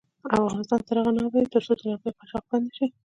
افغانستان 0.41 0.79
تر 0.87 0.95
هغو 0.99 1.15
نه 1.15 1.21
ابادیږي، 1.25 1.51
ترڅو 1.53 1.71
د 1.77 1.81
لرګیو 1.89 2.17
قاچاق 2.17 2.43
بند 2.49 2.63
نشي. 2.69 2.85